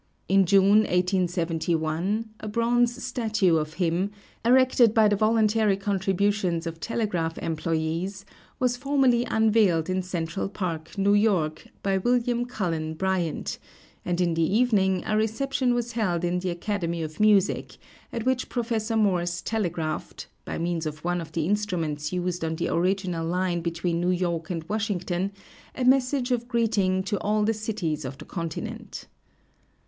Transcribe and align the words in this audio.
In 0.27 0.47
June, 0.47 0.79
1871, 0.79 2.29
a 2.39 2.47
bronze 2.47 3.03
statue 3.03 3.57
of 3.57 3.73
him, 3.75 4.09
erected 4.43 4.95
by 4.95 5.07
the 5.07 5.15
voluntary 5.15 5.77
contributions 5.77 6.65
of 6.65 6.79
telegraph 6.79 7.37
employes, 7.37 8.25
was 8.59 8.75
formally 8.77 9.25
unveiled 9.25 9.91
in 9.91 10.01
Central 10.01 10.49
Park, 10.49 10.97
New 10.97 11.13
York, 11.13 11.67
by 11.83 11.99
William 11.99 12.45
Cullen 12.45 12.95
Bryant, 12.95 13.59
and 14.03 14.19
in 14.19 14.33
the 14.33 14.41
evening 14.41 15.03
a 15.05 15.15
reception 15.15 15.75
was 15.75 15.91
held 15.91 16.23
in 16.23 16.39
the 16.39 16.49
Academy 16.49 17.03
of 17.03 17.19
Music, 17.19 17.77
at 18.11 18.25
which 18.25 18.49
Prof. 18.49 18.89
Morse 18.89 19.39
telegraphed, 19.43 20.25
by 20.45 20.57
means 20.57 20.87
of 20.87 21.03
one 21.03 21.21
of 21.21 21.33
the 21.33 21.45
instruments 21.45 22.11
used 22.11 22.43
on 22.43 22.55
the 22.55 22.69
original 22.69 23.23
line 23.23 23.61
between 23.61 24.01
New 24.01 24.09
York 24.09 24.49
and 24.49 24.63
Washington, 24.67 25.31
a 25.75 25.85
message 25.85 26.31
of 26.31 26.47
greeting 26.47 27.03
to 27.03 27.19
all 27.19 27.43
the 27.43 27.53
cities 27.53 28.03
of 28.03 28.17
the 28.17 28.25
continent. 28.25 29.05